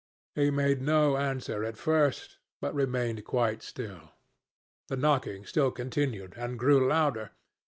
He 0.33 0.49
made 0.49 0.81
no 0.81 1.15
answer 1.17 1.63
at 1.63 1.77
first, 1.77 2.39
but 2.59 2.73
remained 2.73 3.23
quite 3.23 3.61
still. 3.61 4.13
The 4.87 4.97
knocking 4.97 5.45
still 5.45 5.69
continued 5.69 6.33
and 6.37 6.57
grew 6.57 6.87
louder. 6.87 7.33